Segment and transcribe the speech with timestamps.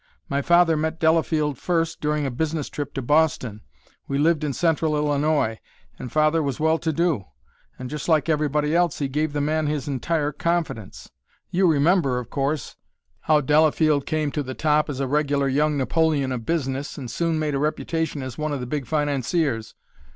[0.27, 3.61] My father met Delafield first during a business trip to Boston
[4.07, 5.59] we lived in central Illinois,
[5.99, 7.25] and father was well to do
[7.77, 11.11] and, just like everybody else, he gave the man his entire confidence.
[11.51, 12.77] You remember, of course,
[13.25, 17.37] how Delafield came to the top as a regular young Napoleon of business, and soon
[17.37, 19.75] made a reputation as one of the big financiers.